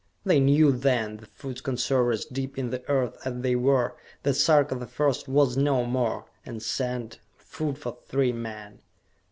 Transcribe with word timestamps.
They 0.25 0.39
knew 0.39 0.71
then, 0.71 1.17
the 1.17 1.27
Food 1.27 1.61
Conservers 1.61 2.25
deep 2.25 2.57
in 2.57 2.71
the 2.71 2.83
earth 2.89 3.15
as 3.23 3.41
they 3.41 3.55
were, 3.55 3.95
that 4.23 4.33
Sarka 4.33 4.73
the 4.73 4.87
First 4.87 5.27
was 5.27 5.57
no 5.57 5.85
more 5.85 6.25
and 6.43 6.59
sent 6.63 7.19
food 7.37 7.77
for 7.77 7.95
three 8.07 8.33
men! 8.33 8.79